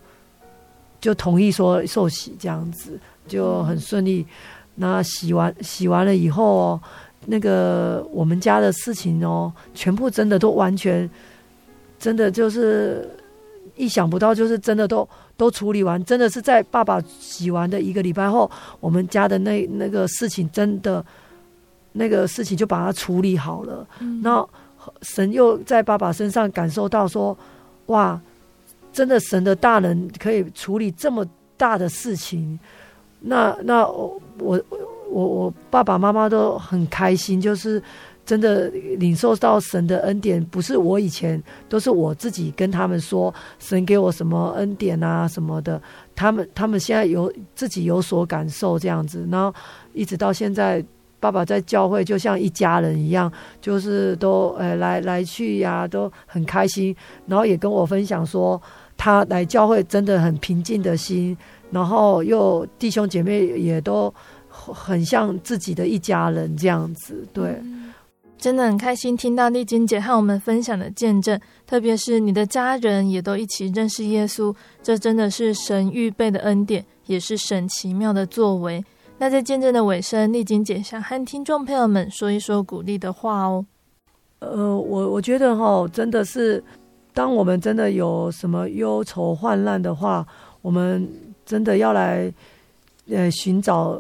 [1.01, 2.99] 就同意说受洗这样子
[3.29, 4.27] 就很顺利。
[4.75, 6.81] 那洗完洗完了以后哦，
[7.27, 11.07] 那个我们家的事情哦，全部真的都完全，
[11.99, 13.09] 真的就是
[13.77, 16.03] 意想不到，就是真的都都处理完。
[16.05, 21.05] 真的是在爸爸洗完的一个礼拜后，我们家的那那个事情真的
[21.93, 23.87] 那个事情就把它处理好了。
[24.23, 24.49] 然后
[25.03, 27.37] 神又在爸爸身上感受到说，
[27.87, 28.21] 哇。
[28.93, 31.27] 真的，神的大人可以处理这么
[31.57, 32.57] 大的事情，
[33.19, 34.63] 那那我我
[35.11, 37.83] 我我爸爸妈妈都很开心，就是
[38.25, 38.69] 真的
[38.99, 45.81] 领受到神的恩典，不是我以前都是我自己跟他们说神给我什么恩典啊什么的，
[46.15, 49.55] 他们他们现在有自己有所感受这样子，然后
[49.93, 50.85] 一直到现在，
[51.21, 56.95] 爸爸在教会就像一家人一样，就是都呃来来去呀、都很开心，
[57.27, 58.61] 然后也跟我分享说。
[58.97, 61.37] 他来教会真的很平静的心，
[61.69, 64.15] 然后又弟兄姐妹也都
[64.49, 67.61] 很像自己的一家人这样子，对，
[68.45, 78.85] 真的很开心听到丽晶姐和我们分享的见证，特别是你的家人也都一起认识耶稣，这真的是神预备的恩典，也是神奇妙的作为。
[79.17, 83.65] 那在见证的尾声，丽晶姐想和听众朋友们说一说鼓励的话哦。
[84.41, 86.63] 呃，我我觉得哈，真的是。
[87.15, 90.27] 当我们真的有什么忧愁患难的话，
[90.61, 91.09] 我们
[91.47, 92.31] 真的要来，
[93.09, 93.99] 呃，寻找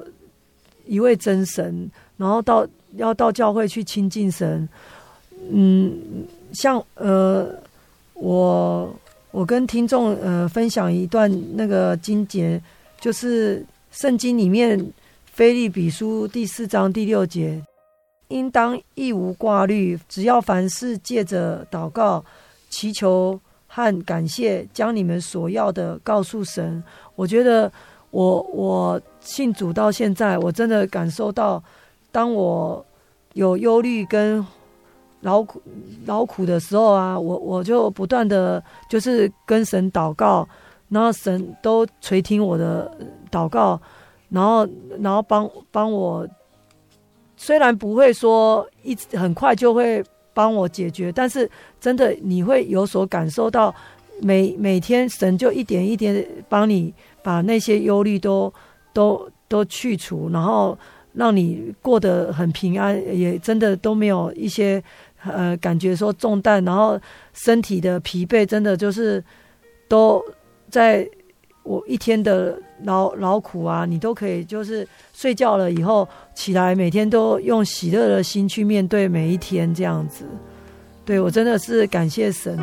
[0.84, 2.66] 一位真神，然后到
[2.96, 4.68] 要到教会去亲近神。
[5.50, 5.92] 嗯，
[6.52, 7.48] 像呃，
[8.14, 8.94] 我
[9.30, 12.60] 我跟听众呃分享一段那个经节，
[13.00, 14.78] 就是圣经里面
[15.32, 17.62] 腓利比书第四章第六节，
[18.28, 22.24] 应当一无挂虑，只要凡事借着祷告。
[22.70, 23.38] 祈求
[23.68, 26.82] 和感谢，将你们所要的告诉神。
[27.14, 27.70] 我觉得
[28.10, 31.62] 我我信主到现在，我真的感受到，
[32.14, 32.86] 当我
[33.32, 34.46] 有忧虑跟
[35.22, 35.60] 劳苦
[36.06, 40.48] 劳苦的时候啊，我我就不断的就是跟神祷告，
[40.88, 42.88] 然后神都垂听我的
[43.32, 43.80] 祷告，
[44.28, 44.64] 然后
[45.00, 46.24] 然后帮帮我，
[47.36, 50.00] 虽然不会说一直很快就会。
[50.36, 51.48] 帮我解决，但是
[51.80, 53.72] 真的你会有所感受到
[54.20, 56.92] 每，每每天神就一点一点帮你
[57.22, 58.52] 把那些忧虑都
[58.92, 60.76] 都都去除，然后
[61.14, 64.82] 让你过得很平安，也真的都没有一些
[65.24, 67.00] 呃感觉说重担，然后
[67.32, 69.22] 身体的疲惫真的就是
[69.88, 70.22] 都
[70.70, 71.08] 在。
[71.66, 80.26] 我一天的劳劳苦啊，你都可以就是睡觉了以后起来，每天都用喜乐的心去面对每一天，这样子。
[81.06, 82.58] 对，我真的是感谢神。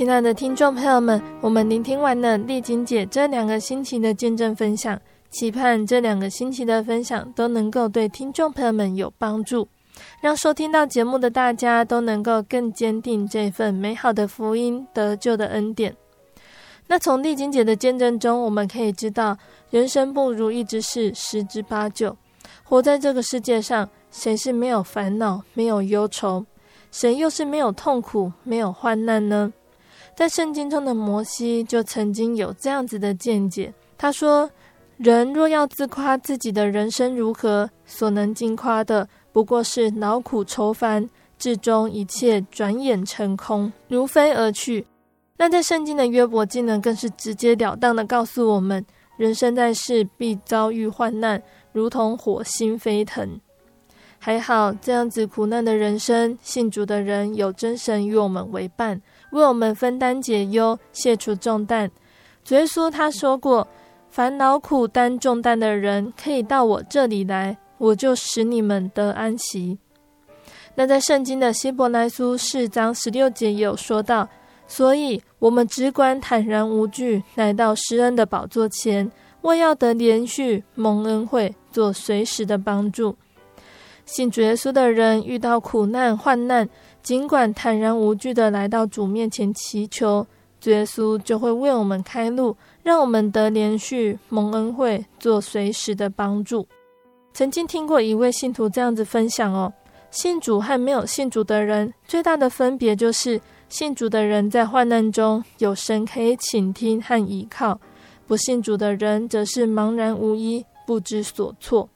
[0.00, 4.98] 亲爱的听众朋友们，我们聆听完了丽晶姐这两个星期的见证分享，
[5.28, 9.68] 期盼这两个星期的分享都能够对听众朋友们有帮助，
[10.22, 15.94] 让收听到节目的大家都能够更坚定这份美好的福音得救的恩典。
[16.86, 19.36] 那从丽晶姐的见证中，我们可以知道，
[19.68, 22.16] 人生不如意之事十之八九，
[22.64, 26.46] 活在这个世界上，谁是没有烦恼、没有忧愁？
[26.90, 29.52] 谁又是没有痛苦、没有患难呢？
[30.20, 34.50] 在圣经中的摩西就曾经有这样子的见解，他说
[35.00, 41.08] ：“人若要自夸自己的人生如何，所能尽夸的不过是劳苦愁烦，
[41.38, 44.84] 至终一切转眼成空，如飞而去。”
[45.38, 48.84] 那在圣经的约伯记呢，更是直截了当的告诉我们：
[49.16, 51.42] 人生在世必遭遇患难，
[51.72, 53.40] 如同火星飞腾。
[54.18, 59.00] 还好这样子苦难的人生，信主的人有真神与我们为伴。
[59.32, 61.90] 为我们分担解忧，卸除重担。
[62.44, 63.66] 主耶稣他说过
[64.10, 69.78] ：“烦恼苦担重担的人，可以到我这里来，我就使你们得安息。”
[70.74, 74.28] 那在圣经的希伯来书四章十六节有说到，
[74.66, 79.10] 所以我们只管坦然无惧，来到施恩的宝座前，
[79.42, 83.16] 为要得连续蒙恩惠，做随时的帮助。
[84.06, 86.68] 信主耶稣的人遇到苦难患难，
[87.10, 90.24] 尽管坦然无惧的来到主面前祈求，
[90.62, 96.64] 耶稣就会为我们开路，让我们得连续蒙恩惠，做随时的帮助。
[97.32, 99.72] 曾经听过一位信徒这样子分享哦。
[100.12, 107.74] 信主和没有信主的人最大的分别就是，信主的人在患难中有神可以倾听和依靠；
[108.28, 111.88] 不信主的人则是茫然无依、不知所措。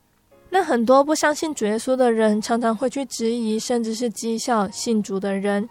[0.54, 5.68] 那很多不相信主耶稣的人，常常会去质疑，甚至是讥笑信主的人：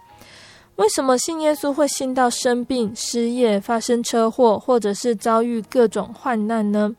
[0.76, 6.94] 为什么信耶稣会信到生病、失业、发生车祸，或者是遭遇各种患难呢？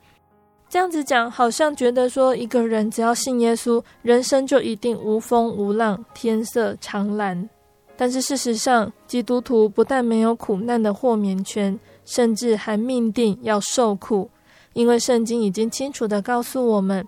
[0.67, 7.47] 这样子讲，好像觉得说一个人只要信耶稣，人生就一定无风无浪，天色常蓝。
[7.95, 14.27] 但是事实上，基督徒不但没有苦难的豁免权，甚至还命定要受苦，
[14.73, 17.07] 因为圣经已经清楚地告诉我们，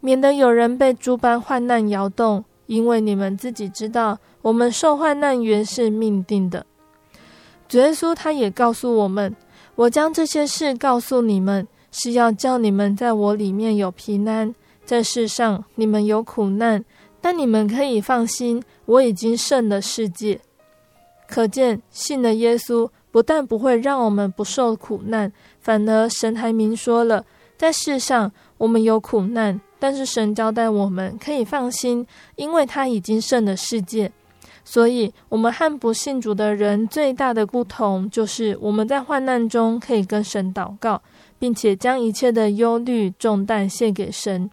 [0.00, 6.66] 免得有人被诸般患难摇动，因为你们自己知道，我们受患难原是命定的。
[7.68, 9.34] 主耶稣他也告诉我们，
[9.74, 11.66] 我将这些事告诉你们。
[11.98, 16.84] 是要叫你们在我里面有平安，在世上你们有苦难，
[17.22, 20.38] 但你们可以放心，我已经胜了世界。
[21.26, 27.24] 可见信了耶稣，不但不会让我们不受苦难，反而神还明说了，
[27.56, 32.06] 在世上我们有苦难，但是神交代我们可以放心，
[32.36, 34.10] 因为他已经胜了世界。
[34.64, 41.02] 所以，我们和不信主的人最大的不同，就是我们在患难中可以跟神祷告。
[41.38, 44.50] 并且将一切的忧虑重担献给神，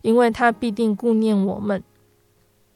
[0.00, 1.82] 因为他必定顾念我们。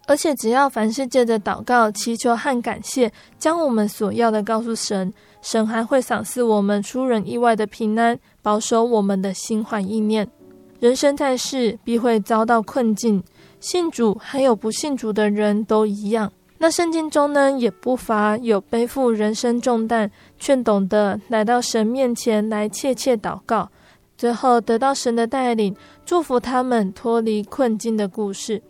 [0.06, 10.28] 而且只要凡事借着祷告、祈求和感谢，将我们所要的告诉神，神还会赏赐我们出人意外的平安，保守我们的心怀意念。
[10.78, 13.22] 人生在世，必会遭到困境，
[13.60, 16.30] 信主还有不信主的人都一样。
[16.58, 23.70] 那圣经中呢，也不乏有背负人生重担，却懂得来到神面前来切切祷告，
[24.16, 28.62] 最后得到神的带领，祝福他们脱离困境的故事。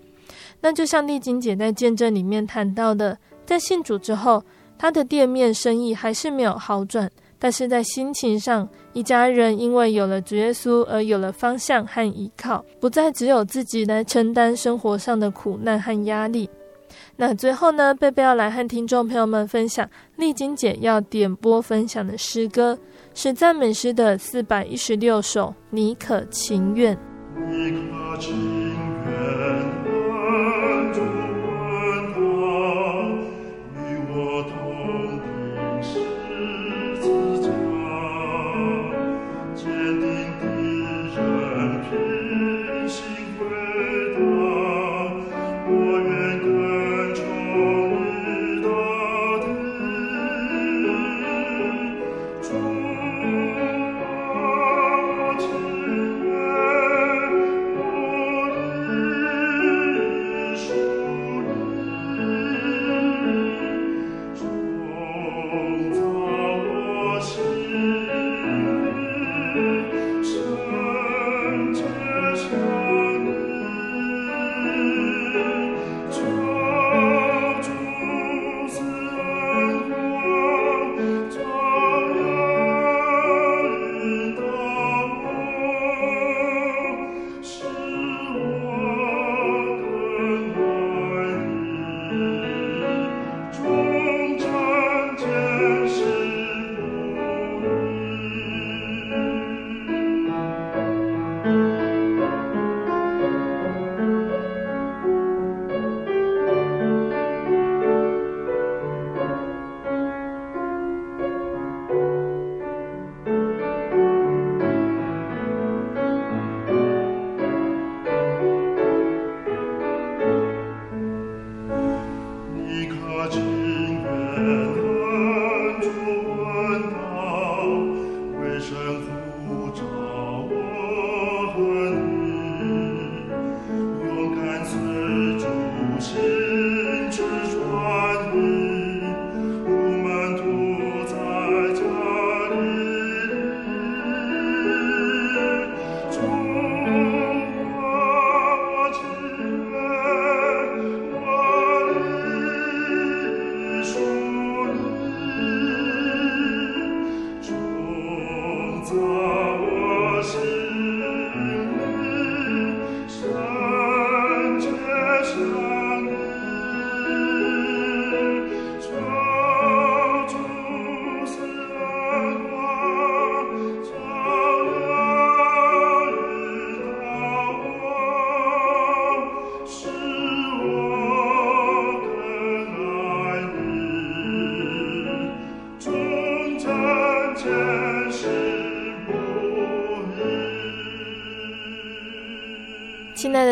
[0.61, 4.43] 那就像丽晶姐在见证里面谈到的，在信主之后，
[4.77, 16.49] 她的店面生意还是没有好转，但是在心情上，一家人因为有了主耶稣而有了方向和依靠，不再只有自己来承担生活上的苦难和压力。
[17.16, 22.78] 那最后呢，贝贝要来和听众朋友们分享丽晶姐要点播分享的诗歌，
[23.14, 25.55] 是赞美诗的四百一十六首。
[25.70, 26.97] 你可情愿？
[27.34, 28.34] 你可情
[29.07, 29.86] 愿？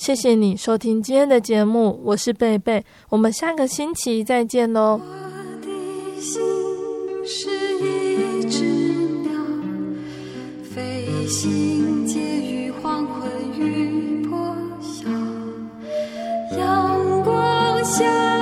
[0.00, 4.98] 谢谢你收听今天的节目，我是贝贝，我们下个星期再见喽。
[4.98, 5.06] 我
[5.60, 6.40] 的心
[7.26, 8.64] 是一只
[9.20, 9.30] 鸟，
[10.64, 15.06] 飞行介于黄昏与破晓，
[16.56, 18.39] 阳光下。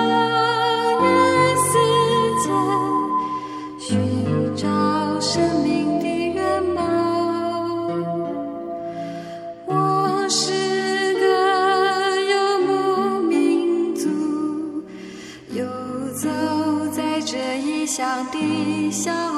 [18.30, 19.37] 的小